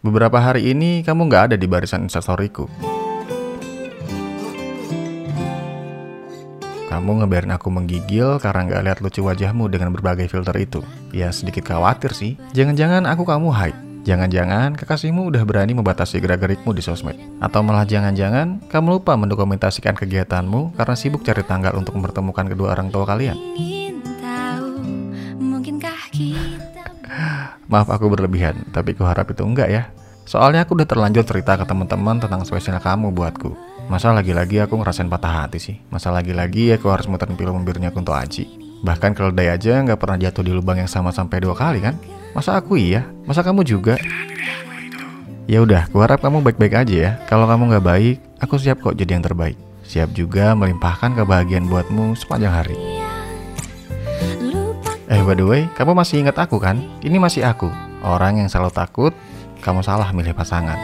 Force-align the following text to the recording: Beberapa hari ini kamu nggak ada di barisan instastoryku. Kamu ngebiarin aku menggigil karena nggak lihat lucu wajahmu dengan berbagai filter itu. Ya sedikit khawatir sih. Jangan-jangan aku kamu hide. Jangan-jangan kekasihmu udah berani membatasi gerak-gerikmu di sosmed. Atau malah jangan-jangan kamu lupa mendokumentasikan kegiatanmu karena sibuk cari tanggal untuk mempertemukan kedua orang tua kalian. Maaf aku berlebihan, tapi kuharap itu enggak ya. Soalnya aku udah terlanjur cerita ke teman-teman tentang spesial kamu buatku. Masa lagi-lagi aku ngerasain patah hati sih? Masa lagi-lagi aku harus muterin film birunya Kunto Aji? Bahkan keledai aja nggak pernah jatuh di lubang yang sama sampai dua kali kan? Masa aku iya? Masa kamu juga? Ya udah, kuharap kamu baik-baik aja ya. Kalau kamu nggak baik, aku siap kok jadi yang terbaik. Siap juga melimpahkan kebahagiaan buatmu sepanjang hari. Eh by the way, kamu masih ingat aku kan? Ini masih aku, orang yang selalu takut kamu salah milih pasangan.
Beberapa 0.00 0.40
hari 0.40 0.72
ini 0.72 1.04
kamu 1.04 1.28
nggak 1.28 1.42
ada 1.52 1.56
di 1.60 1.68
barisan 1.68 2.08
instastoryku. 2.08 2.64
Kamu 6.88 7.20
ngebiarin 7.20 7.52
aku 7.52 7.68
menggigil 7.68 8.40
karena 8.40 8.64
nggak 8.64 8.82
lihat 8.82 8.98
lucu 9.04 9.20
wajahmu 9.20 9.68
dengan 9.68 9.92
berbagai 9.92 10.24
filter 10.32 10.56
itu. 10.56 10.80
Ya 11.12 11.28
sedikit 11.28 11.68
khawatir 11.68 12.16
sih. 12.16 12.40
Jangan-jangan 12.56 13.04
aku 13.04 13.28
kamu 13.28 13.52
hide. 13.52 13.76
Jangan-jangan 14.08 14.80
kekasihmu 14.80 15.28
udah 15.28 15.44
berani 15.44 15.76
membatasi 15.76 16.16
gerak-gerikmu 16.24 16.72
di 16.72 16.80
sosmed. 16.80 17.20
Atau 17.36 17.60
malah 17.60 17.84
jangan-jangan 17.84 18.72
kamu 18.72 19.04
lupa 19.04 19.20
mendokumentasikan 19.20 19.92
kegiatanmu 20.00 20.80
karena 20.80 20.96
sibuk 20.96 21.20
cari 21.28 21.44
tanggal 21.44 21.76
untuk 21.76 21.92
mempertemukan 22.00 22.48
kedua 22.48 22.72
orang 22.72 22.88
tua 22.88 23.04
kalian. 23.04 23.36
Maaf 27.70 27.86
aku 27.86 28.10
berlebihan, 28.10 28.66
tapi 28.74 28.98
kuharap 28.98 29.30
itu 29.30 29.46
enggak 29.46 29.70
ya. 29.70 29.82
Soalnya 30.26 30.66
aku 30.66 30.74
udah 30.74 30.90
terlanjur 30.90 31.22
cerita 31.22 31.54
ke 31.54 31.62
teman-teman 31.62 32.18
tentang 32.18 32.42
spesial 32.42 32.82
kamu 32.82 33.14
buatku. 33.14 33.54
Masa 33.86 34.10
lagi-lagi 34.10 34.58
aku 34.58 34.74
ngerasain 34.74 35.06
patah 35.06 35.46
hati 35.46 35.62
sih? 35.62 35.76
Masa 35.86 36.10
lagi-lagi 36.10 36.74
aku 36.74 36.90
harus 36.90 37.06
muterin 37.06 37.38
film 37.38 37.62
birunya 37.62 37.94
Kunto 37.94 38.10
Aji? 38.10 38.46
Bahkan 38.82 39.14
keledai 39.14 39.54
aja 39.54 39.86
nggak 39.86 40.02
pernah 40.02 40.18
jatuh 40.18 40.42
di 40.42 40.50
lubang 40.50 40.82
yang 40.82 40.90
sama 40.90 41.14
sampai 41.14 41.38
dua 41.46 41.54
kali 41.54 41.78
kan? 41.78 41.94
Masa 42.34 42.58
aku 42.58 42.74
iya? 42.74 43.06
Masa 43.22 43.46
kamu 43.46 43.62
juga? 43.62 43.94
Ya 45.46 45.62
udah, 45.62 45.86
kuharap 45.94 46.18
kamu 46.22 46.42
baik-baik 46.42 46.74
aja 46.74 46.94
ya. 46.94 47.10
Kalau 47.30 47.46
kamu 47.46 47.70
nggak 47.70 47.86
baik, 47.86 48.16
aku 48.42 48.58
siap 48.58 48.82
kok 48.82 48.98
jadi 48.98 49.14
yang 49.14 49.22
terbaik. 49.22 49.58
Siap 49.86 50.10
juga 50.10 50.58
melimpahkan 50.58 51.14
kebahagiaan 51.14 51.70
buatmu 51.70 52.18
sepanjang 52.18 52.50
hari. 52.50 52.89
Eh 55.10 55.18
by 55.26 55.34
the 55.34 55.42
way, 55.42 55.66
kamu 55.74 55.98
masih 55.98 56.22
ingat 56.22 56.38
aku 56.38 56.62
kan? 56.62 56.78
Ini 57.02 57.18
masih 57.18 57.42
aku, 57.42 57.66
orang 58.06 58.38
yang 58.38 58.46
selalu 58.46 58.70
takut 58.70 59.10
kamu 59.58 59.82
salah 59.82 60.14
milih 60.14 60.30
pasangan. 60.38 60.78